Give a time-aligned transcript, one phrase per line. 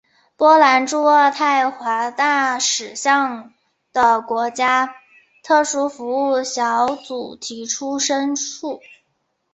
[0.35, 3.53] 波兰驻渥太华大使向
[3.93, 4.95] 的国家
[5.43, 8.79] 特殊服务小组提出申诉。